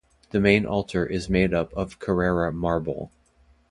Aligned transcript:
The 0.31 0.39
main 0.39 0.65
altar 0.65 1.05
is 1.05 1.29
made 1.29 1.53
up 1.53 1.71
of 1.73 1.99
Carrara 1.99 2.51
marble. 2.51 3.11